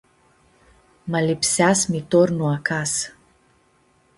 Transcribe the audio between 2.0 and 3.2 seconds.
tornu acasã.